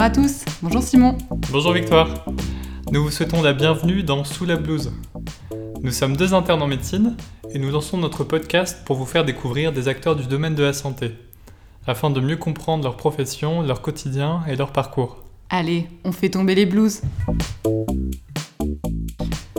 [0.00, 1.18] Bonjour à tous, bonjour Simon.
[1.52, 2.24] Bonjour Victoire.
[2.90, 4.94] Nous vous souhaitons la bienvenue dans Sous la blouse.
[5.82, 7.18] Nous sommes deux internes en médecine
[7.52, 10.72] et nous lançons notre podcast pour vous faire découvrir des acteurs du domaine de la
[10.72, 11.10] santé,
[11.86, 15.22] afin de mieux comprendre leur profession, leur quotidien et leur parcours.
[15.50, 17.02] Allez, on fait tomber les blues.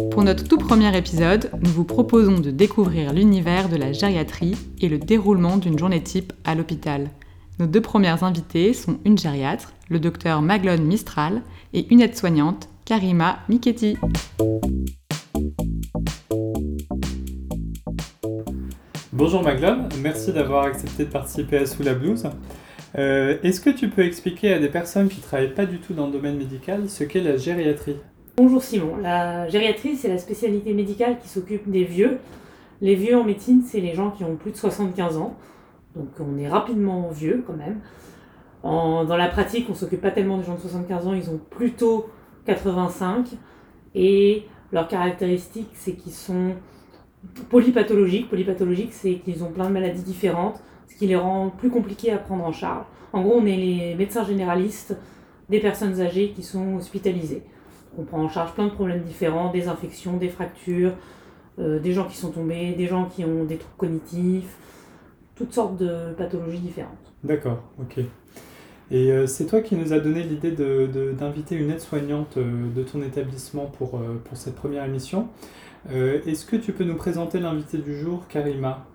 [0.09, 4.89] Pour notre tout premier épisode, nous vous proposons de découvrir l'univers de la gériatrie et
[4.89, 7.11] le déroulement d'une journée type à l'hôpital.
[7.59, 11.41] Nos deux premières invitées sont une gériatre, le docteur Maglone Mistral,
[11.73, 13.97] et une aide-soignante, Karima Miketti.
[19.11, 22.25] Bonjour Maglone, merci d'avoir accepté de participer à Sous la blouse.
[22.97, 25.93] Euh, Est-ce que tu peux expliquer à des personnes qui ne travaillent pas du tout
[25.93, 27.97] dans le domaine médical ce qu'est la gériatrie?
[28.37, 32.19] Bonjour Simon, la gériatrie c'est la spécialité médicale qui s'occupe des vieux.
[32.79, 35.35] Les vieux en médecine c'est les gens qui ont plus de 75 ans,
[35.97, 37.81] donc on est rapidement vieux quand même.
[38.63, 42.09] Dans la pratique on s'occupe pas tellement des gens de 75 ans, ils ont plutôt
[42.45, 43.29] 85
[43.95, 46.53] et leur caractéristique c'est qu'ils sont
[47.49, 48.29] polypathologiques.
[48.29, 52.17] Polypathologiques c'est qu'ils ont plein de maladies différentes, ce qui les rend plus compliqués à
[52.17, 52.85] prendre en charge.
[53.13, 54.95] En gros on est les médecins généralistes
[55.49, 57.43] des personnes âgées qui sont hospitalisées.
[57.97, 60.93] On prend en charge plein de problèmes différents, des infections, des fractures,
[61.59, 64.55] euh, des gens qui sont tombés, des gens qui ont des troubles cognitifs,
[65.35, 67.13] toutes sortes de pathologies différentes.
[67.23, 68.05] D'accord, ok.
[68.91, 72.67] Et euh, c'est toi qui nous as donné l'idée de- de- d'inviter une aide-soignante euh,
[72.75, 75.27] de ton établissement pour, euh, pour cette première émission.
[75.89, 78.85] Est-ce que tu peux nous présenter l'invité du jour, Karima?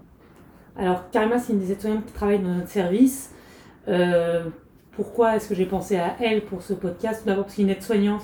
[0.77, 3.33] Alors, Karima, c'est une des aides-soignantes qui travaille dans notre service.
[4.93, 7.23] Pourquoi est-ce que j'ai pensé à elle pour ce podcast?
[7.23, 8.23] Tout d'abord parce qu'une aide-soignante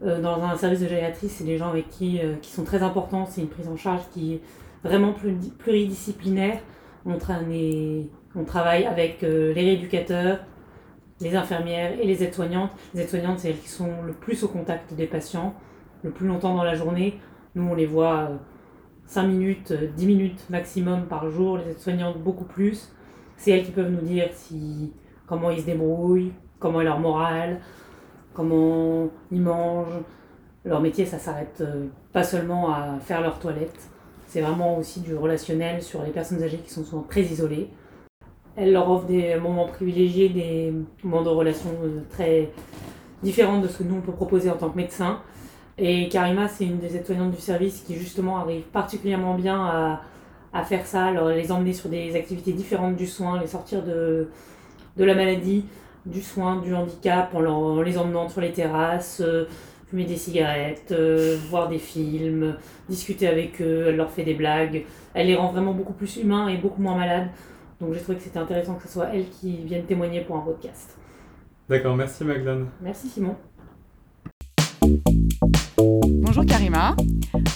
[0.00, 3.26] dans un service de gériatrie, c'est des gens avec qui, qui sont très importants.
[3.26, 4.40] C'est une prise en charge qui est
[4.82, 6.60] vraiment pluri- pluridisciplinaire.
[7.04, 10.38] On, travaille avec les rééducateurs,
[11.22, 12.70] les infirmières et les aides-soignantes.
[12.94, 15.54] Les aides-soignantes, c'est elles qui sont le plus au contact des patients,
[16.02, 17.18] le plus longtemps dans la journée.
[17.54, 18.36] Nous, on les voit euh,
[19.06, 22.92] 5 minutes, euh, 10 minutes maximum par jour, les aides-soignantes beaucoup plus.
[23.36, 24.92] C'est elles qui peuvent nous dire si,
[25.26, 27.60] comment ils se débrouillent, comment est leur morale,
[28.34, 30.00] comment ils mangent.
[30.64, 33.88] Leur métier, ça s'arrête euh, pas seulement à faire leur toilette,
[34.32, 37.68] c'est vraiment aussi du relationnel sur les personnes âgées qui sont souvent très isolées.
[38.56, 42.50] Elles leur offrent des moments privilégiés, des moments de relation euh, très
[43.22, 45.20] différents de ce que nous on peut proposer en tant que médecin.
[45.78, 50.02] Et Karima, c'est une des aides-soignantes du service qui justement arrive particulièrement bien à,
[50.52, 54.28] à faire ça, leur, les emmener sur des activités différentes du soin, les sortir de,
[54.96, 55.64] de la maladie,
[56.04, 59.46] du soin, du handicap, en les emmenant sur les terrasses, euh,
[59.88, 62.56] fumer des cigarettes, euh, voir des films,
[62.88, 64.84] discuter avec eux, elle leur fait des blagues.
[65.14, 67.28] Elle les rend vraiment beaucoup plus humains et beaucoup moins malades.
[67.82, 70.42] Donc j'ai trouvé que c'était intéressant que ce soit elle qui vienne témoigner pour un
[70.42, 70.96] podcast.
[71.68, 72.68] D'accord, merci Magdane.
[72.80, 73.34] Merci Simon.
[75.42, 76.94] Bonjour Karima,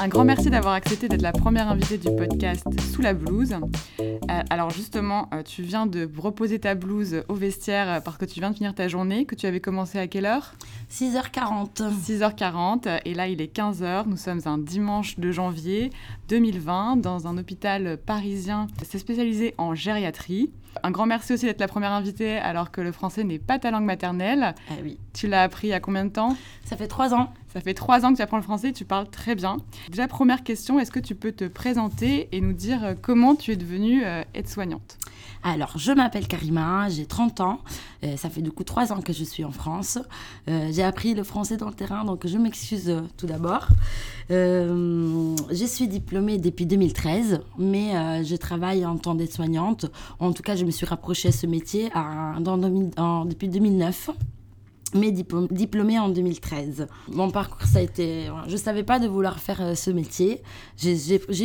[0.00, 3.54] un grand merci d'avoir accepté d'être la première invitée du podcast Sous la blouse.
[4.00, 8.24] Euh, alors justement, euh, tu viens de reposer ta blouse au vestiaire euh, parce que
[8.24, 10.54] tu viens de finir ta journée, que tu avais commencé à quelle heure?
[10.90, 11.82] 6h40.
[11.92, 15.90] 6h40 et là il est 15h, nous sommes un dimanche de janvier
[16.28, 20.50] 2020 dans un hôpital parisien c'est spécialisé en gériatrie.
[20.82, 23.70] Un grand merci aussi d'être la première invitée alors que le français n'est pas ta
[23.70, 24.54] langue maternelle.
[24.70, 24.98] Ah oui.
[25.12, 26.36] Tu l'as appris il y a combien de temps?
[26.64, 27.32] Ça fait trois ans.
[27.52, 29.56] Ça fait trois ans que tu apprends le français, tu parles très bien.
[29.88, 33.52] Déjà première question, est-ce que tu peux te présenter et nous dire euh, comment tu
[33.52, 34.98] es devenue euh, aide-soignante?
[35.42, 37.60] Alors, je m'appelle Karima, j'ai 30 ans.
[38.04, 39.98] Euh, ça fait du coup trois ans que je suis en France.
[40.48, 43.68] Euh, j'ai appris le français dans le terrain, donc je m'excuse euh, tout d'abord.
[44.28, 49.86] Je suis diplômée depuis 2013, mais je travaille en tant d'aide-soignante.
[50.18, 53.48] En tout cas, je me suis rapprochée à ce métier à- dans 2000 en- depuis
[53.48, 54.10] 2009
[54.94, 56.86] mais diplô- diplômée en 2013.
[57.08, 58.30] Mon parcours, ça a été...
[58.46, 60.42] Je ne savais pas de vouloir faire ce métier.
[60.76, 60.96] J'ai-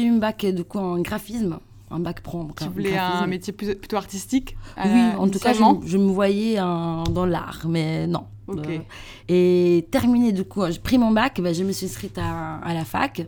[0.04, 1.60] eu un bac du coup en graphisme,
[1.91, 5.97] un bac pro Tu voulais un métier plutôt artistique Oui, euh, en tout cas, je,
[5.97, 8.25] me voyais dans l'art, mais non.
[8.49, 8.79] Euh,
[9.27, 12.73] et terminé, du coup, j'ai pris mon bac, ben, je me suis inscrite à, à
[12.73, 13.25] la fac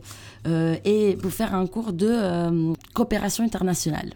[0.48, 4.13] euh, et pour faire un cours de euh, coopération internationale.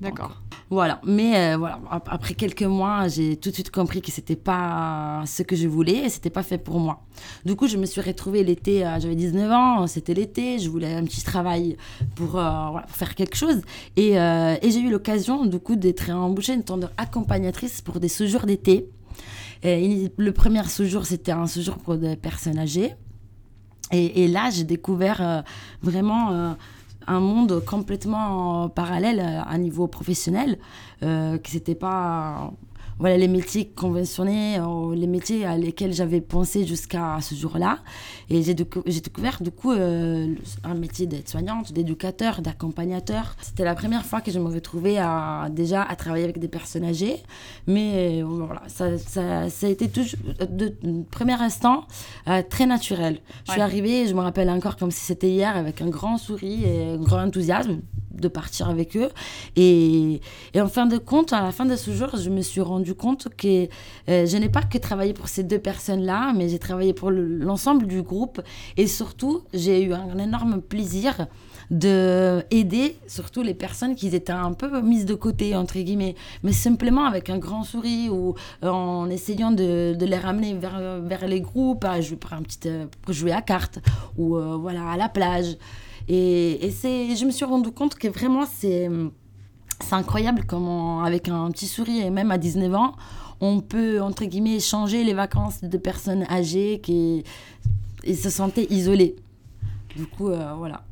[0.00, 0.40] D'accord.
[0.70, 4.36] Voilà, mais euh, voilà, ap- après quelques mois, j'ai tout de suite compris que c'était
[4.36, 7.02] pas ce que je voulais et c'était pas fait pour moi.
[7.46, 10.92] Du coup, je me suis retrouvée l'été, euh, j'avais 19 ans, c'était l'été, je voulais
[10.94, 11.76] un petit travail
[12.16, 13.62] pour, euh, faire quelque chose
[13.96, 18.08] et, euh, et j'ai eu l'occasion du coup d'être embauchée en tant qu'accompagnatrice pour des
[18.08, 18.90] séjours d'été.
[19.64, 22.92] Le premier séjour, c'était un séjour pour des personnes âgées.
[23.90, 25.42] Et, là, j'ai découvert
[25.82, 26.54] vraiment
[27.08, 30.58] un monde complètement parallèle euh, à niveau professionnel,
[31.02, 32.52] euh, que c'était pas
[32.98, 37.78] voilà, les métiers conventionnés, euh, les métiers à lesquels j'avais pensé jusqu'à ce jour-là.
[38.28, 40.34] Et j'ai découvert du coup euh,
[40.64, 43.36] un métier d'aide-soignante, d'éducateur, d'accompagnateur.
[43.40, 46.84] C'était la première fois que je me retrouvais à, déjà à travailler avec des personnes
[46.84, 47.22] âgées.
[47.66, 50.74] Mais voilà, ça, ça, a été toujours, de,
[51.10, 51.86] premier instant,
[52.50, 53.20] très naturel.
[53.46, 56.66] Je suis arrivée, je me rappelle encore comme si c'était hier, avec un grand sourire
[56.66, 57.80] et un grand enthousiasme
[58.10, 59.08] de partir avec eux.
[59.56, 60.20] Et,
[60.54, 62.94] et, en fin de compte, à la fin de ce jour, je me suis rendu
[62.94, 63.68] compte que
[64.08, 67.86] euh, je n'ai pas que travaillé pour ces deux personnes-là, mais j'ai travaillé pour l'ensemble
[67.86, 68.40] du groupe.
[68.76, 71.26] Et surtout, j'ai eu un énorme plaisir
[71.70, 76.52] de aider surtout les personnes qui étaient un peu mises de côté entre guillemets mais
[76.52, 81.84] simplement avec un grand sourire ou en essayant de, les ramener vers, vers les groupes
[81.84, 83.80] à jouer pour un petit euh, jouer à cartes
[84.16, 85.58] ou euh, voilà à la plage
[86.08, 88.88] et, c'est, je me suis rendu compte que vraiment, c'est,
[89.80, 92.94] c'est incroyable comment, avec un petit sourire, et même à 19 ans,
[93.40, 97.24] on peut, entre guillemets, changer les vacances de personnes âgées qui
[98.04, 99.16] se sentaient isolées.
[99.96, 100.82] Du coup, euh, voilà.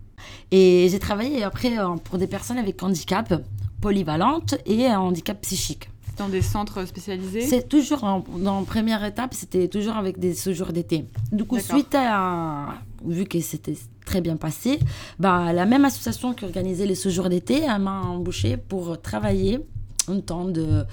[0.51, 3.33] Et j'ai travaillé après euh, pour des personnes avec handicap
[3.81, 5.89] polyvalente et handicap psychique.
[6.17, 10.73] Dans des centres spécialisés C'est toujours, en, dans première étape, c'était toujours avec des séjours
[10.73, 11.05] d'été.
[11.31, 12.75] Du coup, suite à,
[13.05, 14.79] vu que c'était très bien passé,
[15.19, 19.61] bah, la même association qui organisait les séjours d'été m'a embauché pour travailler
[20.09, 20.85] un temps de,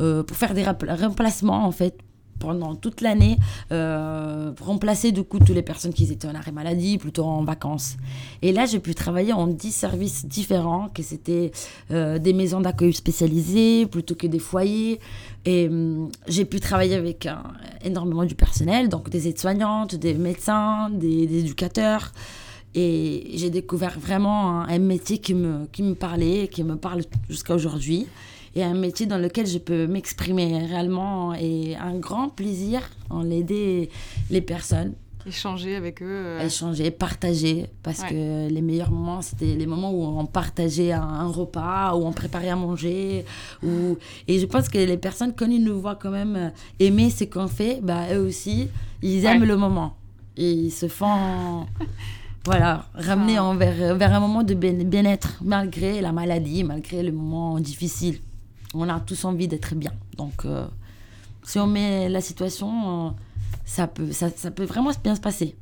[0.00, 1.98] euh, pour faire des remplacements en fait
[2.42, 3.36] pendant toute l'année
[3.70, 7.96] euh, remplacer du coup toutes les personnes qui étaient en arrêt maladie, plutôt en vacances.
[8.42, 11.52] Et là, j'ai pu travailler en 10 services différents, que c'était
[11.92, 14.98] euh, des maisons d'accueil spécialisées plutôt que des foyers.
[15.44, 17.28] Et hum, j'ai pu travailler avec
[17.84, 22.12] énormément du personnel, donc des aides-soignantes, des médecins, des, éducateurs.
[22.74, 27.54] Et j'ai découvert vraiment un, métier qui me, qui me parlait, qui me parle jusqu'à
[27.54, 28.08] aujourd'hui
[28.54, 33.90] et un métier dans lequel je peux m'exprimer réellement et un grand plaisir en aider
[34.30, 34.94] les personnes.
[35.24, 36.06] Échanger avec eux.
[36.08, 36.44] Euh.
[36.44, 41.94] Échanger, partager, parce que les meilleurs moments, c'était les moments où on partageait un, repas,
[41.94, 43.24] où on préparait à manger.
[43.62, 43.96] Où...
[44.26, 47.46] Et je pense que les personnes, quand ils nous voient quand même aimer ce qu'on
[47.46, 48.68] fait, bah, eux aussi,
[49.00, 49.96] ils aiment le moment.
[50.36, 51.66] Et ils se font...
[52.44, 58.18] voilà, ramener vers, vers un moment de bien-être, malgré la maladie, malgré le moment difficile
[58.74, 59.92] on a tous envie d'être bien.
[60.16, 60.66] Donc, euh,
[61.42, 63.10] si on met la situation, euh,
[63.64, 65.56] ça, peut, ça, peut vraiment bien se passer.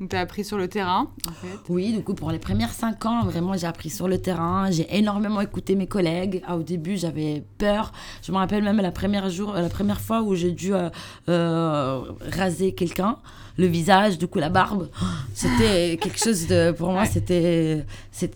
[0.00, 2.72] Donc, tu as appris sur le terrain, en fait Oui, du coup, pour les premières
[2.72, 4.70] cinq ans, vraiment, j'ai appris sur le terrain.
[4.70, 6.40] J'ai énormément écouté mes collègues.
[6.46, 7.92] Ah, au début, j'avais peur.
[8.22, 12.00] Je me rappelle même la première, jour, la première fois où j'ai dû euh,
[12.30, 13.16] raser quelqu'un,
[13.56, 14.88] le visage, du coup, la barbe.
[15.34, 16.70] C'était quelque chose de.
[16.70, 17.84] Pour moi, c'était.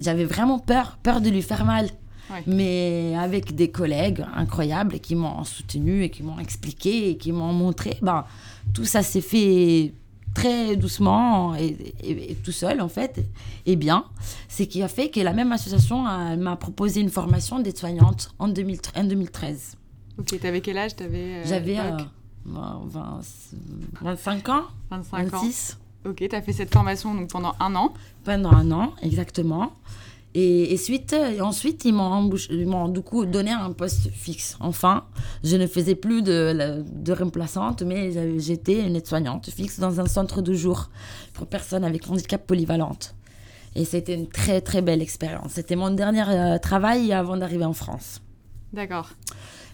[0.00, 1.88] J'avais vraiment peur, peur de lui faire mal
[2.46, 7.52] mais avec des collègues incroyables qui m'ont soutenu et qui m'ont expliqué et qui m'ont
[7.52, 7.98] montré.
[8.02, 8.24] Ben,
[8.72, 9.92] tout ça s'est fait
[10.34, 13.24] très doucement et, tout seul en fait.
[13.66, 14.04] Et bien
[14.48, 19.76] ce qui a fait que la même association m'a proposé une formation d'aide-soignante en, 2013
[20.18, 20.92] ok t'avais quel âge?
[21.00, 21.76] Euh, j'avais
[22.44, 24.64] 25 ans.
[24.90, 26.10] 25 26 ans.
[26.10, 27.92] ok t'as fait cette formation donc pendant un an.
[28.24, 29.72] Pendant un an exactement
[30.34, 34.56] et, suite, et ensuite, ils m'ont, du coup donné un poste fixe.
[34.60, 35.04] Enfin,
[35.44, 40.40] je ne faisais plus de, de remplaçante, mais j'étais une aide-soignante fixe dans un centre
[40.40, 40.90] de jour
[41.34, 43.14] pour personnes avec handicap polyvalente.
[43.74, 45.52] Et c'était une très très belle expérience.
[45.52, 48.20] C'était mon dernier euh, travail avant d'arriver en France.
[48.72, 49.10] D'accord.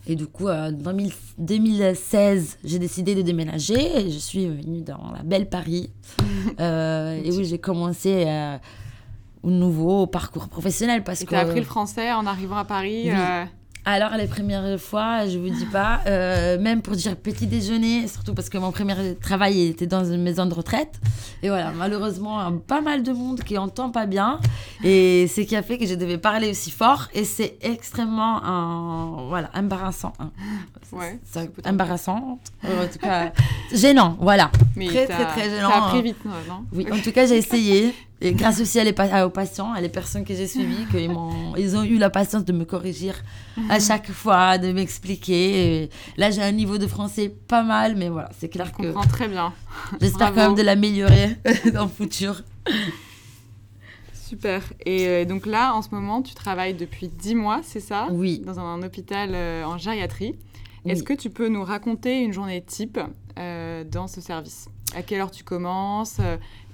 [0.06, 5.22] Et du coup, en 2016, j'ai décidé de déménager et je suis venue dans la
[5.22, 5.90] belle Paris.
[6.60, 8.24] euh, et oui, j'ai commencé
[9.44, 11.26] euh, nouveau parcours professionnel parce que.
[11.26, 13.10] Tu as appris le français en arrivant à Paris.
[13.10, 13.44] Euh,
[13.84, 18.34] alors, les premières fois, je vous dis pas, euh, même pour dire petit déjeuner, surtout
[18.34, 21.00] parce que mon premier travail était dans une maison de retraite.
[21.42, 24.40] Et voilà, malheureusement, pas mal de monde qui entend pas bien.
[24.84, 27.08] Et ce qui a fait que je devais parler aussi fort.
[27.14, 30.12] Et c'est extrêmement voilà, embarrassant.
[30.18, 30.32] Hein.
[30.92, 31.18] Ouais.
[31.64, 32.40] embarrassant.
[32.64, 33.32] En tout cas,
[33.72, 34.50] gênant, voilà.
[34.74, 35.70] très, très, très gênant.
[35.70, 36.64] Ça appris vite, non?
[36.74, 37.94] Oui, en tout cas, j'ai essayé.
[38.20, 41.54] Et grâce aussi à les, aux patients, à les personnes que j'ai suivies, qu'ils m'ont,
[41.56, 43.12] ils ont eu la patience de me corriger
[43.68, 45.88] à chaque fois, de m'expliquer.
[46.16, 48.82] Là, j'ai un niveau de français pas mal, mais voilà, c'est clair que.
[48.82, 49.52] Je comprends très bien.
[50.00, 51.36] J'espère quand même de l'améliorer
[51.72, 52.42] dans le futur.
[54.12, 54.62] Super.
[54.84, 58.08] Et euh, donc là, en ce moment, tu travailles depuis 10 mois, c'est ça?
[58.10, 58.42] Oui.
[58.44, 60.34] Dans un hôpital euh, en gériatrie.
[60.84, 62.98] Est-ce que tu peux nous raconter une journée type
[63.38, 64.68] euh, dans ce service?
[64.94, 66.18] À quelle heure tu commences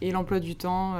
[0.00, 0.94] et l'emploi du temps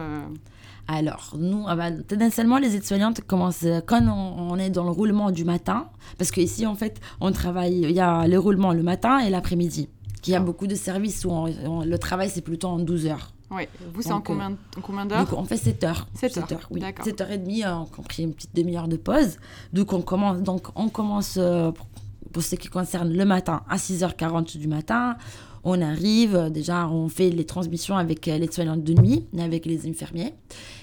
[0.88, 5.30] Alors, nous, ah bah, tendanciellement, les aides-soignantes commencent quand on, on est dans le roulement
[5.30, 9.18] du matin, parce qu'ici, en fait, on travaille, il y a le roulement le matin
[9.20, 9.88] et l'après-midi.
[10.26, 13.06] Il y a beaucoup de services où on- on- le travail, c'est plutôt en 12
[13.06, 13.32] heures.
[13.50, 13.64] Oui.
[13.92, 16.06] Vous, c'est en euh, combien, en combien d'heures on fait 7 heures.
[16.14, 16.80] 7 heures, oui.
[16.80, 17.04] d'accord.
[17.06, 19.36] 7h30, euh, on a pris une petite demi-heure de pause.
[19.72, 21.86] Donc on commence, donc on commence euh, pour,
[22.32, 25.16] pour ce qui concerne le matin à 6h40 du matin.
[25.66, 29.88] On arrive, déjà on fait les transmissions avec euh, les soignantes de nuit, avec les
[29.88, 30.34] infirmiers.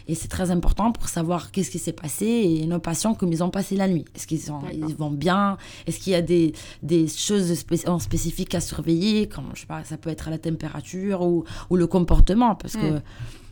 [0.08, 3.44] Et c'est très important pour savoir qu'est-ce qui s'est passé et nos patients, comme ils
[3.44, 4.06] ont passé la nuit.
[4.16, 4.42] Est-ce qu'ils
[4.74, 5.58] ils vont bien?
[5.86, 9.28] Est-ce qu'il y a des, des choses spé- en spécifiques à surveiller?
[9.28, 12.56] Comme, je sais pas, ça peut être la température ou, ou le comportement.
[12.56, 13.02] Parce que Mm.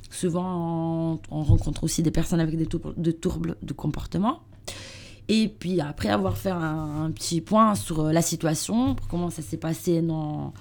[0.09, 4.39] souvent, on, on rencontre aussi des personnes avec des troubles de, troubles de comportement.
[5.27, 9.43] Et puis après avoir fait un, un petit point sur euh, la situation, comment ça
[9.43, 10.53] s'est passé dans,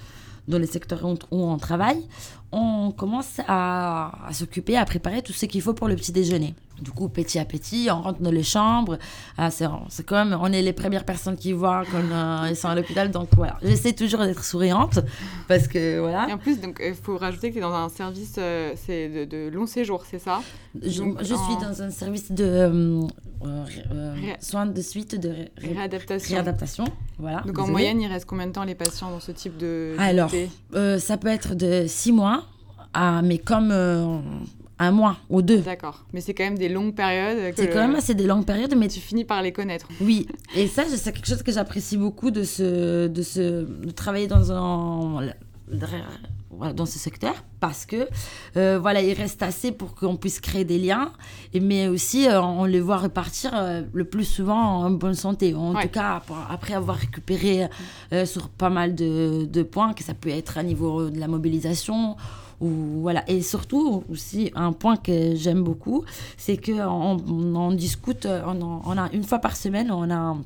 [0.48, 2.02] dans les secteurs où on, travaille,
[2.50, 6.54] on commence à s'occuper, à préparer tout ce qu'il faut pour le petit déjeuner.
[6.80, 8.98] Du coup, petit à petit, on rentre dans les chambres.
[9.36, 12.68] Ah, c'est c'est comme, on est les premières personnes qui voient quand euh, ils sont
[12.68, 13.10] à l'hôpital.
[13.10, 15.00] Donc voilà, j'essaie toujours d'être souriante
[15.48, 16.28] parce que voilà.
[16.28, 19.08] Et en plus, donc, il faut rajouter que tu es dans un service euh, c'est
[19.08, 20.40] de, de long séjour, c'est ça?
[20.80, 23.02] Je, Donc, je en- suis dans un service de euh,
[23.44, 26.34] euh, euh, Ré- soins de suite, de ré- ré- Réadaptation.
[26.34, 26.84] réadaptation.
[27.18, 27.40] Voilà.
[27.46, 30.30] Donc en moyenne, il reste combien de temps les patients dans ce type de Alors,
[30.74, 32.44] Euh, ça peut être de six mois,
[32.94, 34.18] à, mais comme euh,
[34.80, 35.58] un mois ou deux.
[35.58, 36.04] D'accord.
[36.12, 37.54] Mais c'est quand même des longues périodes.
[37.56, 39.88] C'est quand le- même assez des longues périodes, mais Tu finis par les connaître.
[40.00, 40.26] oui.
[40.54, 44.52] Et ça, c'est quelque chose que j'apprécie beaucoup de, ce, de, ce, de travailler dans
[44.52, 45.20] un
[46.74, 48.08] dans ce secteur parce que
[48.56, 51.12] euh, voilà il reste assez pour qu'on puisse créer des liens
[51.60, 55.74] mais aussi euh, on les voit repartir euh, le plus souvent en bonne santé en
[55.74, 55.82] Ouais.
[55.82, 57.68] tout cas ap- après avoir récupéré
[58.24, 62.16] sur pas mal de, de points que ça peut être à niveau de la mobilisation
[63.26, 66.04] et surtout aussi un point que j'aime beaucoup
[66.36, 68.26] c'est que on, discute
[69.12, 70.36] une fois par semaine on a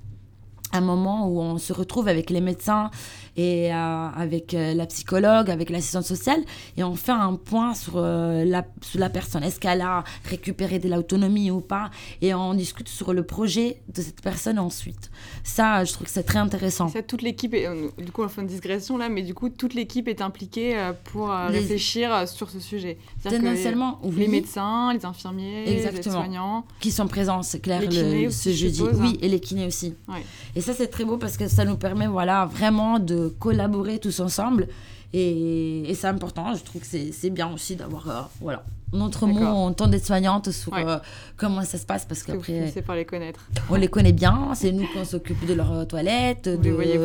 [0.73, 2.91] un moment où on se retrouve avec les médecins
[3.37, 6.41] et euh, avec euh, la psychologue, avec l'assistante sociale,
[6.77, 9.43] et on fait un point sur, euh, la, sur la personne.
[9.43, 11.91] Est-ce qu'elle a récupéré de l'autonomie ou pas?
[12.21, 15.11] Et on discute sur le projet de cette personne ensuite.
[15.45, 16.89] Ça, je trouve que c'est très intéressant.
[16.89, 17.69] Ça, toute l'équipe, est-
[18.03, 21.29] du coup, on fait une digression là, mais du coup, toute l'équipe est impliquée pour
[21.51, 22.99] Les- réfléchir sur ce sujet.
[23.25, 26.65] Que Tendanciellement, les, oui, les médecins, les infirmiers, les aides-soignants.
[26.81, 28.77] qui sont présents, c'est clair, le- ce je jeudi.
[28.77, 29.19] suppose, Oui, hein.
[29.23, 29.95] et les kinés aussi.
[30.09, 30.23] Ouais.
[30.57, 34.21] Et ça, c'est très beau parce que ça nous permet voilà, vraiment de collaborer tous
[34.21, 34.69] ensemble.
[35.13, 36.55] Et, c'est important.
[36.55, 40.51] Je trouve que c'est c'est bien aussi d'avoir euh, voilà, notre mot en tant d'être-soignante
[40.51, 40.85] sur Ouais.
[40.87, 40.99] euh,
[41.37, 43.41] comment ça se passe parce qu'après, finissez par les connaître.
[43.71, 44.51] on les connaît bien.
[44.55, 46.99] C'est nous qu'on s'occupe de leur toilette, Vous de ouais.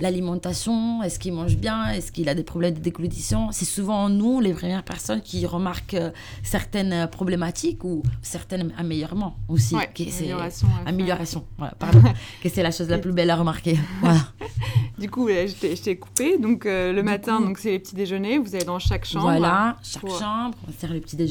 [0.00, 1.02] l'alimentation.
[1.02, 3.48] Est-ce qu'il mange bien Est-ce qu'il a des problèmes de déglutition?
[3.52, 6.10] C'est souvent nous, les premières personnes, qui remarquent euh,
[6.42, 9.74] certaines problématiques ou certains améliorements aussi.
[9.74, 10.68] Ouais, c'est- amélioration.
[10.86, 12.00] Amélioration, voilà, pardon.
[12.42, 13.78] que c'est la chose la plus belle à remarquer.
[14.00, 14.20] Voilà.
[14.96, 16.38] Du coup, euh, je t'ai- coupé.
[16.38, 18.38] Donc euh, le Du matin, coup- donc c'est les petits déjeuners.
[18.38, 19.24] Vous allez dans chaque chambre.
[19.24, 21.23] Voilà, chaque pour- chambre, on sert le petit déjeuner,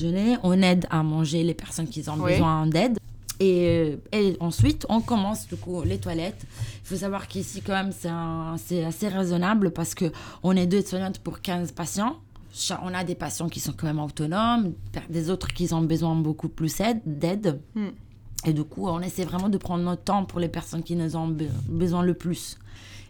[0.44, 2.98] on aide à manger les personnes qui ont besoin d'aide.
[3.40, 6.46] Et, euh, et ensuite, on commence du coup les toilettes.
[6.84, 7.92] Il faut savoir qu'ici, quand même,
[8.58, 10.06] c'est assez raisonnable parce que
[10.44, 12.18] on est deux soignantes pour 15 patients.
[12.84, 14.74] On a des patients qui sont quand même autonomes,
[15.10, 17.60] des autres qui ont besoin beaucoup plus aide- d'aide.
[17.74, 17.88] Hmm.
[18.46, 21.16] Et du coup, on essaie vraiment de prendre notre temps pour les personnes qui nous
[21.16, 22.58] ont be- besoin le plus.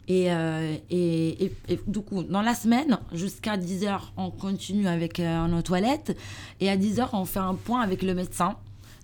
[0.08, 5.20] Et, euh, et, et- et du coup, dans la semaine, jusqu'à 10h, on continue avec
[5.20, 6.18] euh, nos toilettes.
[6.60, 8.56] Et à 10h, on fait un point avec le médecin.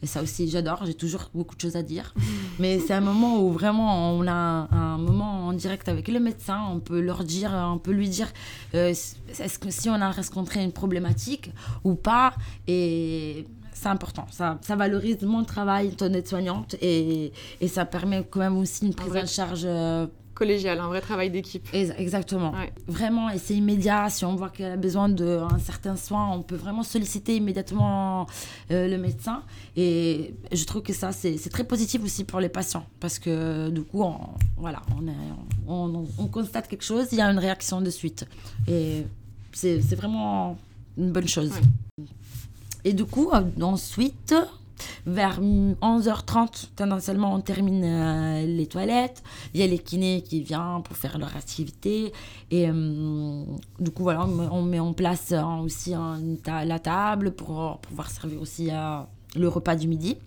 [0.01, 2.13] Et ça aussi, j'adore, j'ai toujours beaucoup de choses à dire.
[2.59, 6.19] Mais c'est un moment où vraiment on a un, un moment en direct avec le
[6.19, 6.59] médecin.
[6.71, 8.27] On peut leur dire, on peut lui dire
[8.75, 11.51] euh, est-ce que si on a rencontré une problématique
[11.83, 12.33] ou pas.
[12.67, 14.25] Et c'est important.
[14.31, 18.93] Ça, ça valorise mon travail en aide-soignante et, et ça permet quand même aussi une
[18.93, 19.65] prise en charge.
[20.39, 21.67] Collégial, un vrai travail d'équipe.
[21.73, 22.51] Ex- Exactement.
[22.53, 22.71] Ouais.
[22.87, 24.09] Vraiment, et c'est immédiat.
[24.09, 28.25] Si on voit qu'elle a besoin d'un certain soin, on peut vraiment solliciter immédiatement
[28.71, 29.43] euh, le médecin.
[29.75, 32.85] Et je trouve que ça, c'est très positif aussi pour les patients.
[33.01, 34.15] Parce que du coup, on,
[34.55, 35.33] voilà, on, est-
[35.67, 38.25] on, on constate quelque chose, il y a une réaction de suite.
[38.65, 39.05] Et
[39.51, 40.57] c'est vraiment
[40.97, 41.51] une bonne chose.
[41.51, 42.05] Ouais.
[42.85, 44.33] Et du coup, euh, ensuite,
[45.05, 49.23] vers 11h30, tendanciellement, on termine euh, les toilettes.
[49.53, 52.13] Il y a les kinés qui viennent pour faire leur activité.
[52.51, 53.43] Et euh,
[53.79, 55.93] du coup, voilà, on met- en place euh, aussi
[56.45, 58.69] la table pour pouvoir servir aussi
[59.35, 60.17] le repas du midi.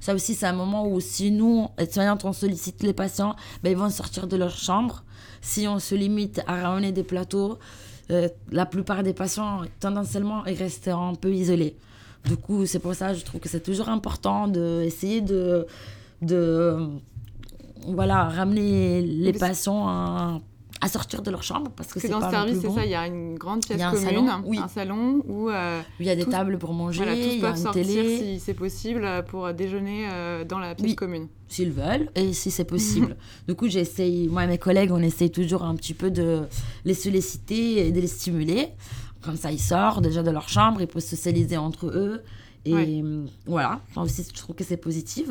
[0.00, 3.76] Ça aussi, c'est un moment où si nous, aides-soignantes, on sollicite les patients, ben, ils
[3.76, 5.02] vont sortir de leur chambre.
[5.40, 7.58] Si on se limite à ramener des plateaux,
[8.50, 11.76] la plupart des patients, tendanciellement, ils restent un peu isolés.
[12.24, 15.66] Du coup, c'est pour ça que je trouve que c'est toujours important d'essayer de,
[16.22, 16.76] de
[17.86, 20.40] voilà, ramener les patients à,
[20.80, 22.74] à sortir de leur chambre parce que c'est dans pas ce service, c'est bon.
[22.74, 24.58] ça, il y a une grande pièce Il y a un commune, salon, oui.
[24.58, 27.34] un salon où euh, Il y a des tous- tables pour manger, voilà, tous il
[27.34, 30.88] y a peuvent une sortir télé, si c'est possible pour déjeuner euh, dans la pièce
[30.88, 30.94] Oui.
[30.96, 31.28] commune.
[31.48, 33.16] s'ils veulent, et si c'est possible.
[33.48, 36.44] du coup, j'essaye, moi et mes collègues, on essaye toujours un petit peu de
[36.86, 38.68] les solliciter et de les stimuler.
[39.24, 42.22] Comme ça, ils sortent déjà de leur chambre, ils peuvent socialiser entre eux.
[42.66, 43.02] Et Ouais.
[43.04, 45.28] euh, voilà, ça aussi, je trouve que c'est positif.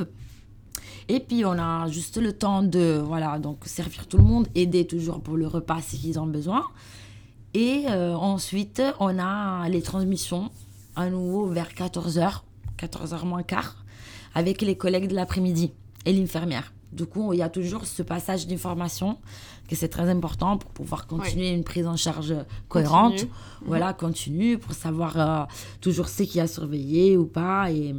[1.10, 4.86] Et puis, on a juste le temps de, voilà, donc servir tout le monde, aider
[4.88, 6.64] toujours pour le repas s'ils ont besoin.
[7.54, 10.50] Et euh, ensuite, on a les transmissions
[10.96, 12.42] à nouveau vers 14h,
[12.80, 13.76] 14h moins quart,
[14.34, 15.72] avec les collègues de l'après-midi
[16.06, 16.74] et l'infirmière.
[16.92, 19.18] Du coup, il y a toujours ce passage d'information
[19.74, 22.34] que c'est très important pour pouvoir continuer une prise en charge
[22.70, 23.14] cohérente.
[23.14, 23.32] Continue.
[23.66, 25.44] Voilà, continue pour savoir euh,
[25.82, 27.72] toujours ce qui a surveillé ou pas.
[27.72, 27.96] Et,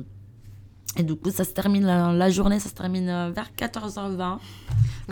[0.96, 4.38] et du coup, ça se termine, la, la journée, ça se termine euh, vers 14h20.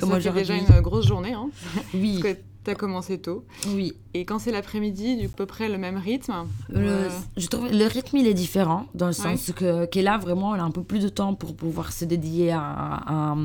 [0.00, 1.48] Comme ça fait déjà une grosse journée, hein,
[1.94, 3.44] Oui, parce que tu as commencé tôt.
[3.68, 3.94] oui.
[4.14, 6.34] Et quand c'est l'après-midi, du coup, à peu près le même rythme.
[6.68, 9.36] Le, euh, Je trouve le rythme il est différent dans le Ouais.
[9.36, 12.04] sens que qu'est là vraiment on a un peu plus de temps pour pouvoir se
[12.04, 13.36] dédier à, à,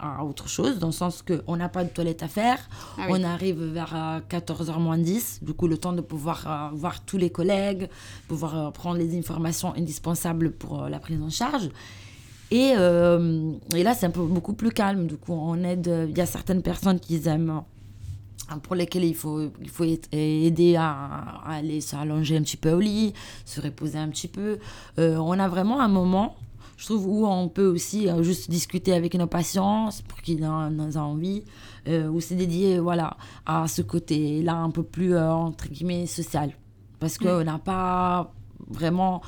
[0.00, 2.58] à autre chose dans le sens que on n'a pas de toilette à faire
[2.98, 3.18] ah oui.
[3.20, 7.04] on arrive vers euh, 14h moins 10 du coup le temps de pouvoir euh, voir
[7.04, 7.88] tous les collègues
[8.26, 11.68] pouvoir euh, prendre les informations indispensables pour euh, la prise en charge
[12.50, 16.16] et, euh, et là c'est un peu beaucoup plus calme du coup on aide il
[16.16, 17.62] y a certaines personnes qui aiment
[18.58, 20.90] pour lesquels il faut, il faut être- aider à,
[21.44, 23.12] à aller s'allonger un petit peu au lit,
[23.44, 24.58] se reposer un petit peu.
[24.98, 26.36] Euh, on a vraiment un moment,
[26.76, 30.76] je trouve, où on peut aussi euh, juste discuter avec nos patients pour qu'ils en
[30.78, 31.44] en aient envie,
[31.88, 36.52] euh, ou se dédier voilà, à ce côté-là un peu plus, euh, entre guillemets, social.
[36.98, 38.32] Parce qu'on n'a pas
[38.68, 39.22] vraiment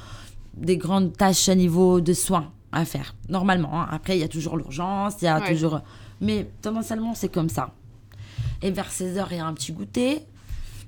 [0.54, 3.80] des grandes tâches à niveau de soins à faire, normalement.
[3.80, 3.86] hein.
[3.90, 5.48] Après, il y a toujours l'urgence, il y a Ouais.
[5.52, 5.80] toujours...
[6.20, 7.72] Mais tendanciellement, c'est comme ça.
[8.62, 10.22] Et vers 16h, il y a un petit goûter.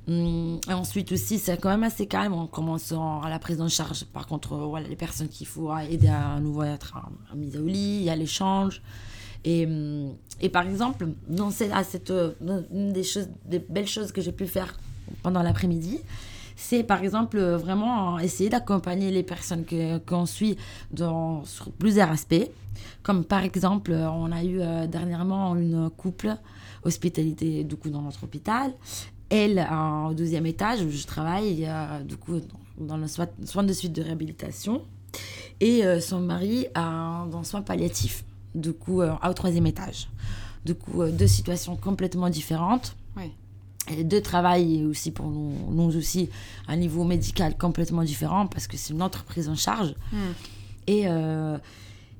[0.06, 2.34] Hum, et ensuite aussi, c'est quand même assez calme.
[2.34, 4.04] On commence en- à la prise en charge.
[4.04, 7.34] Par contre, euh, voilà, les personnes qu'il faut aider à nouveau à être à- à
[7.34, 8.82] mise au lit, il y a l'échange.
[9.44, 12.32] Et, hum, et par exemple, dans cette, euh,
[12.72, 14.78] une des, choses, des belles choses que j'ai pu faire
[15.22, 16.00] pendant l'après-midi,
[16.56, 19.64] c'est par exemple euh, vraiment essayer d'accompagner les personnes
[20.06, 20.56] qu'on suit
[20.90, 22.50] dans, sur plusieurs aspects.
[23.02, 26.34] Comme par exemple, euh, on a eu euh, dernièrement une couple
[26.84, 28.72] hospitalité du coup dans notre hôpital.
[29.28, 31.68] Elle euh, au deuxième étage où je travaille,
[32.04, 32.40] du coup
[32.78, 34.82] dans le soin, de suite de réhabilitation.
[35.60, 40.08] Et son mari dans soins palliatifs, du coup au troisième étage.
[40.64, 42.96] Du coup, deux situations complètement différentes.
[43.16, 43.30] Ouais.
[43.90, 46.30] Et deux travails aussi pour nous, nous aussi
[46.66, 49.94] à niveau médical complètement différent parce que c'est notre prise en charge.
[50.12, 50.32] Hmm.
[50.86, 51.58] Et, euh,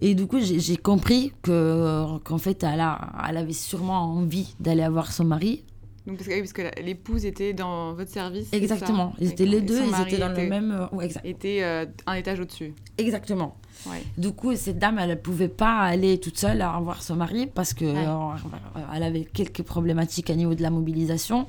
[0.01, 4.83] et du coup, j'ai compris que qu'en fait, elle, a, elle avait sûrement envie d'aller
[4.83, 5.63] avoir son mari.
[6.07, 8.53] Donc, parce que, oui, parce que la- l'épouse était dans votre service.
[8.53, 9.15] Exactement.
[9.21, 10.71] Ils étaient les deux, ils étaient dans le même.
[10.71, 11.25] euh, ouais, exact.
[11.25, 12.75] était euh, un étage au-dessus.
[12.99, 13.57] Exactement.
[13.87, 14.03] Ouais.
[14.19, 17.47] Du coup, cette dame, elle ne pouvait pas aller toute seule à voir son mari
[17.47, 18.05] parce que Ouais.
[18.07, 21.47] euh, elle avait quelques problématiques à niveau de la mobilisation.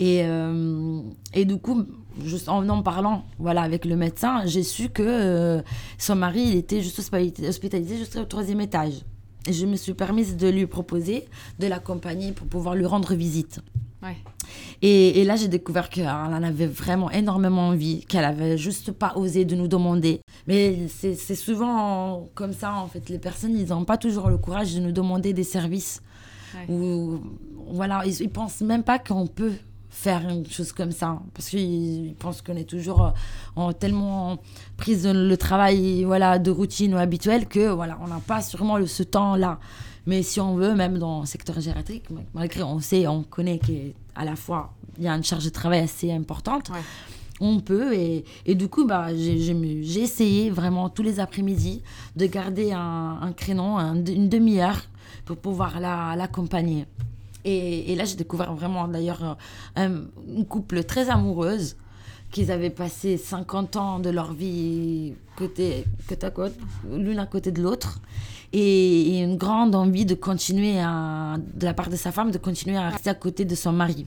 [0.00, 1.00] Et, euh,
[1.34, 1.84] et du coup,
[2.24, 5.62] juste en en parlant voilà, avec le médecin, j'ai su que euh,
[5.96, 8.92] son mari, il était juste hospitalisé, hospitalisé jusqu'au troisième étage.
[9.50, 11.26] Je me suis permise de lui proposer
[11.58, 13.60] de l'accompagner pour pouvoir lui rendre visite.
[14.02, 14.16] Ouais.
[14.80, 19.14] Et, et là, j'ai découvert qu'elle en avait vraiment énormément envie, qu'elle avait juste pas
[19.16, 20.20] osé de nous demander.
[20.46, 23.08] Mais c'est c'est souvent comme ça, en fait.
[23.08, 26.00] Les personnes, ils n'ont pas toujours le courage de nous demander des services.
[26.54, 26.72] Ouais.
[26.72, 27.20] Ou,
[27.72, 29.54] voilà, ils, ils pensent même pas qu'on peut
[29.90, 31.20] faire une chose comme ça.
[31.34, 33.10] Parce qu'ils ils pensent qu'on est toujours euh,
[33.56, 34.38] en, tellement
[34.76, 38.76] prise dans le travail voilà, de routine ou habituel que voilà, on n'a pas sûrement
[38.78, 39.58] le, ce temps-là.
[40.06, 44.24] Mais si on veut, même dans le secteur gériatrique, malgré on sait, on connaît qu'à
[44.24, 46.78] la fois, il y a une charge de travail assez importante, Ouais.
[47.40, 47.92] on peut.
[47.94, 51.82] Et, et du coup, bah, j'ai essayé vraiment tous les après-midi
[52.16, 54.80] de garder un, un créneau, un- une demi-heure
[55.26, 56.86] pour pouvoir la- l'accompagner.
[57.44, 59.36] Et, là, j'ai découvert vraiment d'ailleurs
[59.76, 60.02] un,
[60.48, 61.76] couple très amoureuse
[62.30, 66.54] qu'ils avaient passé 50 ans de leur vie côté, côte à côte,
[66.92, 68.00] l'une à côté de l'autre.
[68.52, 72.76] Et, une grande envie de continuer, à, de la part de sa femme, de continuer
[72.76, 74.06] à rester à côté de son mari.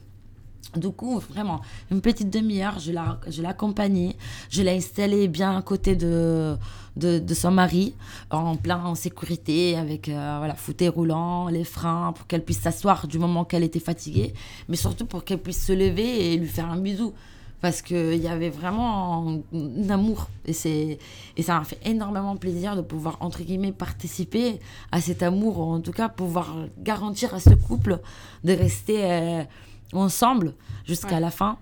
[0.76, 4.16] Du coup, vraiment, une petite demi-heure, je la- je l'accompagnais,
[4.48, 6.56] je l'ai installée bien à côté de,
[6.96, 7.94] de, de son mari,
[8.30, 13.06] en plein en sécurité, avec euh, voilà, fauteuil roulant, les freins, pour qu'elle puisse s'asseoir
[13.06, 14.34] du moment qu'elle était fatiguée,
[14.68, 17.12] mais surtout pour qu'elle puisse se lever et lui faire un bisou.
[17.60, 20.28] parce qu'il y avait vraiment un, amour.
[20.46, 20.98] Et, c'est,
[21.36, 24.58] et ça m'a fait énormément plaisir de pouvoir, entre guillemets, participer
[24.90, 28.00] à cet amour, ou en tout cas pouvoir garantir à ce couple
[28.42, 29.44] de rester euh,
[29.92, 31.56] ensemble jusqu'à la fin.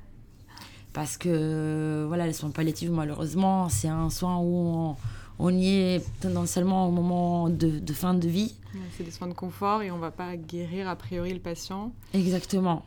[0.93, 4.97] Parce que, voilà, les soins palliatifs, malheureusement, c'est un soin où on,
[5.49, 8.55] y est tendanciellement au moment de, de fin de vie.
[8.97, 11.93] C'est des soins de confort et on ne va pas guérir a priori le patient.
[12.13, 12.85] Exactement.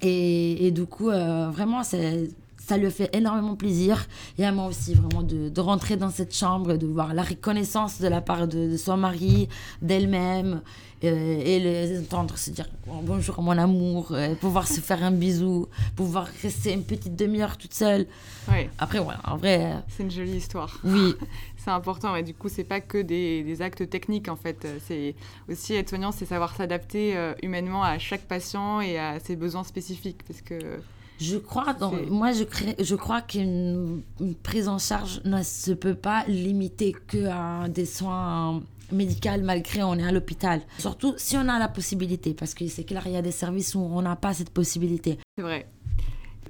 [0.00, 2.28] Et, et, du coup, euh, vraiment, c'est
[2.72, 4.06] ça lui fait énormément plaisir.
[4.38, 8.00] Et à moi aussi, vraiment, de, de, rentrer dans cette chambre, de voir la reconnaissance
[8.00, 9.50] de la part de, son mari,
[9.82, 10.62] d'elle-même,
[11.04, 15.10] euh, et les entendre se dire oh, bonjour mon amour, euh, pouvoir se faire un
[15.10, 18.06] bisou, pouvoir rester une petite demi-heure toute seule.
[18.48, 18.68] Oui.
[18.78, 19.74] Après, voilà, en vrai.
[19.74, 20.80] Euh, c'est une jolie histoire.
[20.82, 21.14] Oui.
[21.58, 22.16] c'est important.
[22.16, 24.66] Et du coup, c'est pas que des, des, actes techniques, en fait.
[24.86, 25.14] C'est
[25.46, 30.22] aussi être soignant, c'est savoir s'adapter humainement à chaque patient et à ses besoins spécifiques.
[30.26, 30.80] Parce que.
[31.22, 31.76] Je crois,
[32.10, 32.44] moi, je,
[32.82, 34.02] je crois qu'une
[34.42, 39.94] prise en charge ne se peut pas limiter que à des soins médicaux malgré on
[39.94, 40.60] est à l'hôpital.
[40.78, 43.74] Surtout si on a la possibilité, parce que c'est clair, il y a des services
[43.74, 45.18] où on n'a pas cette possibilité.
[45.36, 45.66] C'est vrai.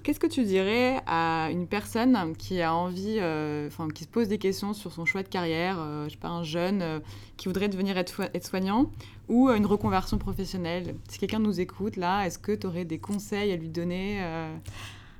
[0.02, 4.26] Qu'est-ce que tu dirais à une personne qui a envie, euh, enfin qui se pose
[4.26, 6.98] des questions sur son choix de carrière, euh, je sais pas, un jeune euh,
[7.36, 8.90] qui voudrait devenir aide-soignant
[9.28, 10.96] ou une reconversion professionnelle?
[11.08, 14.22] Si quelqu'un nous écoute là, est-ce que tu aurais des conseils à lui donner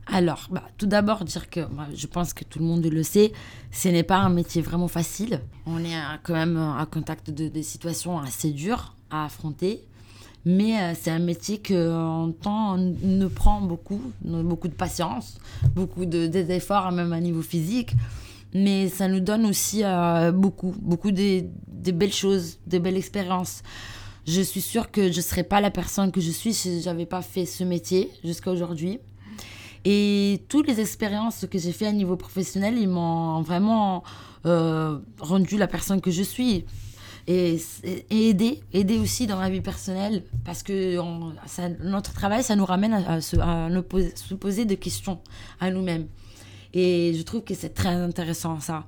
[0.08, 1.60] alors, bah, tout d'abord, dire que
[1.94, 3.32] je pense que tout le monde le sait,
[3.70, 5.40] ce n'est pas un métier vraiment facile.
[5.64, 9.86] On est quand même à contact de, des situations assez dures à affronter.
[10.44, 15.38] Mais euh, c'est un métier en temps ne prend beaucoup, beaucoup de patience,
[15.74, 17.94] beaucoup d'efforts, même à niveau physique.
[18.54, 21.44] Mais ça nous donne aussi euh, beaucoup, beaucoup de,
[21.92, 23.62] belles choses, de belles expériences.
[24.26, 26.86] Je suis sûre que je ne serais pas la personne que je suis si je
[26.86, 28.98] n'avais pas fait ce métier jusqu'à aujourd'hui.
[29.84, 34.04] Et toutes les expériences que j'ai fait à niveau professionnel, ils m'ont vraiment
[34.46, 36.64] euh, rendu la personne que je suis
[37.26, 37.60] et,
[38.10, 40.98] aider, aider aussi dans ma vie personnelle, parce que
[41.82, 43.36] notre travail, ça nous ramène à, se,
[44.34, 45.20] poser, des questions
[45.60, 46.06] à nous-mêmes.
[46.74, 48.84] Et je trouve que c'est très intéressant ça.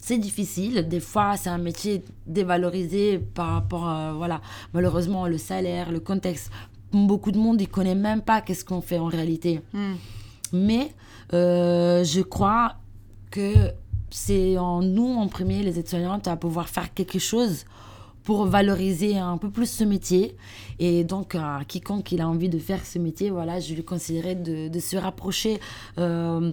[0.00, 4.40] C'est difficile, des fois c'est un métier dévalorisé par rapport à, voilà,
[4.72, 6.50] malheureusement, le salaire, le contexte.
[6.92, 9.60] Beaucoup de monde ne connaît même pas qu'est-ce qu'on fait en réalité.
[9.74, 9.94] Hmm.
[10.52, 10.94] Mais
[11.34, 12.76] euh, je crois
[13.30, 13.52] que
[14.10, 17.64] c'est en nous, en premier, les aides-soignantes, à pouvoir faire quelque chose
[18.28, 20.36] pour valoriser un peu plus ce métier.
[20.78, 24.68] Et donc, à quiconque a envie de faire ce métier, voilà, je lui conseillerais de,
[24.68, 25.60] de se rapprocher
[25.96, 26.52] euh,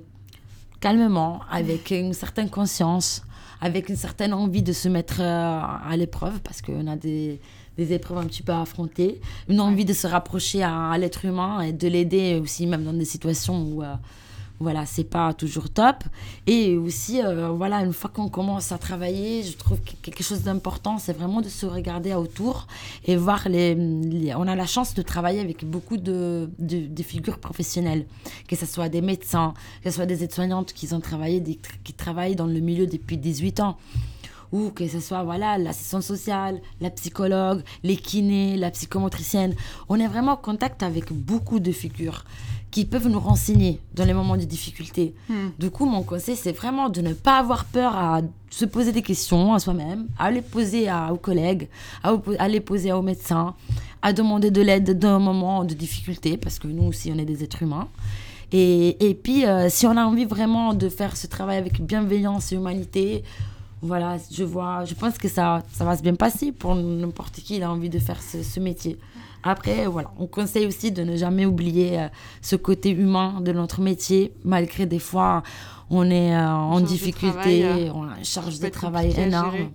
[0.80, 3.24] calmement, avec une certaine conscience,
[3.60, 7.42] avec une certaine envie de se mettre euh, à l'épreuve, parce qu'on a des,
[7.76, 11.60] des, épreuves un petit peu à affronter, une envie de se rapprocher à, l'être humain
[11.60, 13.84] et de l'aider aussi, même dans des situations où...
[13.84, 13.96] Euh,
[14.60, 16.04] voilà, c'est pas toujours top.
[16.48, 20.44] Et aussi, euh, voilà, une fois qu'on commence à travailler, je trouve que quelque chose
[20.44, 22.68] d'important, c'est vraiment de se regarder autour
[23.06, 23.76] et voir les,
[24.38, 28.06] On a la chance de travailler avec beaucoup de, de, figures professionnelles,
[28.48, 31.44] que ce soit des médecins, que ce soit des aides-soignantes qui ont travaillé,
[31.84, 33.78] qui travaillent dans le milieu depuis 18 ans
[34.56, 39.54] ou que ce soit voilà l'assistante sociale, la psychologue, les kinés, la psychomotricienne.
[39.90, 42.24] On est vraiment en contact avec beaucoup de figures
[42.72, 45.14] qui peuvent nous renseigner dans les moments de difficulté.
[45.30, 45.50] Hmm.
[45.60, 49.02] Du coup, mon conseil, c'est vraiment de ne pas avoir peur à se poser des
[49.02, 51.68] questions à soi-même, à les poser à, aux collègues,
[52.04, 53.56] à, les poser aux médecins,
[54.02, 57.26] à demander de l'aide dans un moment de difficulté, parce que nous aussi, on est
[57.26, 57.88] des êtres humains.
[58.52, 62.52] Et, et puis, euh, si on a envie vraiment de faire ce travail avec bienveillance
[62.52, 63.24] et humanité,
[63.82, 67.58] voilà, je vois, je pense que ça, ça va se bien passer pour n'importe qui,
[67.58, 68.98] il a envie de faire ce, ce métier.
[69.44, 72.08] Après, voilà, on conseille aussi de ne jamais oublier euh,
[72.42, 75.44] ce côté humain de notre métier, malgré des fois
[75.92, 79.70] on est euh, en difficulté, euh, on a une charge de travail énorme.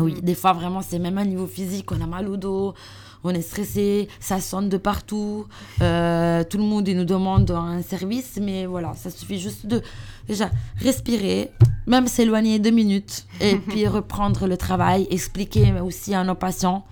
[0.00, 2.74] Oui, des fois vraiment c'est même à niveau physique, on a mal au dos,
[3.22, 5.46] on est stressé, ça sonne de partout,
[5.78, 9.82] tout le monde nous demande un service, mais voilà, ça suffit juste de
[10.28, 11.50] déjà respirer,
[11.86, 16.84] même s'éloigner deux minutes et puis reprendre le travail, expliquer aussi à nos patients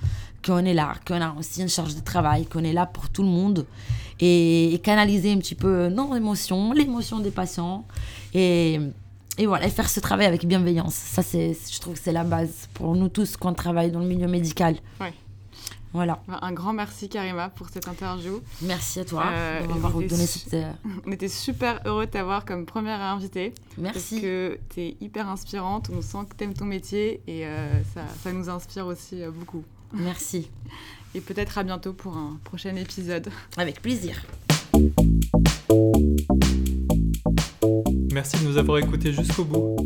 [0.45, 3.23] qu'on est là, qu'on a aussi une charge de travail, qu'on est là pour tout
[3.23, 3.67] le monde
[4.21, 7.85] et, canaliser un petit peu nos émotions, l'émotion des patients
[8.35, 8.81] et,
[9.38, 10.95] et voilà, et faire ce travail avec bienveillance.
[10.95, 14.01] Ça, c'est, je trouve que c'est la base pour nous tous quand on travaille dans
[14.01, 14.77] le milieu médical.
[15.95, 16.23] Voilà.
[16.40, 18.40] Un grand merci Karima pour cette interview.
[18.62, 20.55] Merci à toi euh, de m'avoir donné cette...
[20.55, 20.73] Euh,
[21.07, 23.53] on était super heureux de t'avoir comme première invitée.
[23.77, 24.14] Merci.
[24.14, 27.83] Parce que tu es hyper inspirante, on sent que tu aimes ton métier et euh,
[27.95, 29.64] ça, ça, nous inspire aussi beaucoup.
[29.92, 30.51] Merci.
[31.14, 33.29] Et peut-être à bientôt pour un prochain épisode.
[33.59, 34.25] Avec plaisir.
[38.12, 39.77] Merci de nous avoir écoutés jusqu'au bout.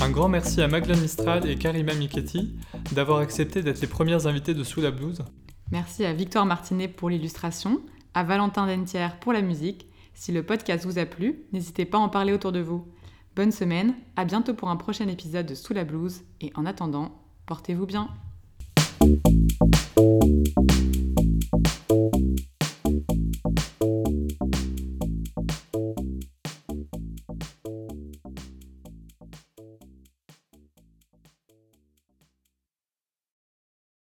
[0.00, 2.54] Un grand merci à Magdalene Mistral et Karima Miketti
[2.92, 5.22] d'avoir accepté d'être les premières invitées de Sous la blouse.
[5.70, 7.82] Merci à Victor Martinet pour l'illustration,
[8.14, 9.86] à Valentin Dentière pour la musique.
[10.14, 12.88] Si le podcast vous a plu, n'hésitez pas à en parler autour de vous.
[13.36, 17.20] Bonne semaine, à bientôt pour un prochain épisode de Sous la blouse et en attendant,
[17.44, 18.08] portez-vous bien.